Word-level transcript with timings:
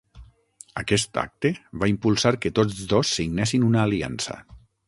Aquest 0.81 1.19
acte 1.23 1.51
va 1.83 1.91
impulsar 1.93 2.33
que 2.47 2.53
tots 2.61 2.83
dos 2.95 3.15
signessin 3.19 3.71
una 3.73 3.85
aliança. 3.87 4.43